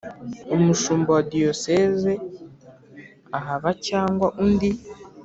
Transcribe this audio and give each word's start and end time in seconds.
Umushumba 0.55 1.09
wa 1.15 1.23
Diyoseze 1.31 2.13
ahaba 3.37 3.69
cyangwa 3.87 4.27
undi 4.43 4.71